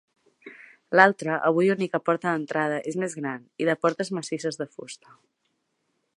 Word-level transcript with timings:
L'altre, 0.99 1.35
avui 1.49 1.69
única 1.73 2.01
porta 2.07 2.31
d'entrada, 2.33 2.81
és 2.93 2.99
més 3.05 3.15
gran 3.21 3.47
i 3.65 3.69
de 3.71 3.79
portes 3.85 4.13
massisses 4.21 4.63
de 4.65 4.69
fusta. 4.77 5.19